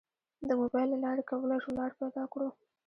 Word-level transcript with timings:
د 0.47 0.49
موبایل 0.61 0.87
له 0.91 0.97
لارې 1.05 1.23
کولی 1.29 1.57
شو 1.63 1.71
لار 1.77 1.91
پیدا 1.99 2.23
کړو. 2.33 2.49